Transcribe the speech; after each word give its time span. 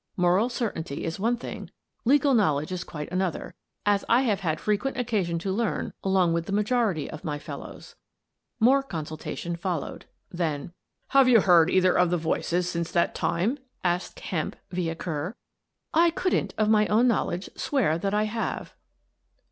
Moral 0.17 0.49
certainty 0.49 1.03
is 1.03 1.19
one 1.19 1.37
thing, 1.37 1.69
legal 2.05 2.33
knowledge 2.33 2.71
is 2.71 2.83
quite 2.83 3.11
an 3.11 3.21
other, 3.21 3.53
as 3.85 4.03
I 4.09 4.21
have 4.21 4.39
had 4.39 4.59
frequent 4.59 4.97
occasion 4.97 5.37
to 5.37 5.51
learn 5.51 5.93
along 6.03 6.33
with 6.33 6.47
the 6.47 6.51
majority 6.51 7.07
of 7.07 7.23
my 7.23 7.37
fellows. 7.37 7.95
More 8.59 8.81
consultation 8.81 9.55
followed. 9.55 10.07
Then:" 10.31 10.73
Have 11.09 11.27
you 11.29 11.41
heard 11.41 11.69
either 11.69 11.95
of 11.95 12.09
the 12.09 12.17
voices 12.17 12.67
since 12.67 12.91
that 12.93 13.13
time?" 13.13 13.59
asked 13.83 14.15
Kemp, 14.15 14.55
via 14.71 14.95
Kerr." 14.95 15.35
I 15.93 16.09
couldn't, 16.09 16.55
of 16.57 16.67
my 16.67 16.87
own 16.87 17.07
knowledge, 17.07 17.51
swear 17.55 17.99
that 17.99 18.11
I 18.11 18.23
have." 18.23 18.73